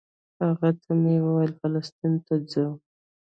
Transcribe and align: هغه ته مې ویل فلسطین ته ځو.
هغه 0.43 0.69
ته 0.81 0.91
مې 1.01 1.15
ویل 1.25 1.51
فلسطین 1.61 2.13
ته 2.25 2.35
ځو. 2.51 2.67